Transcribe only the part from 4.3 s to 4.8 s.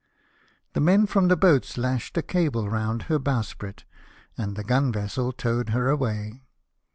and the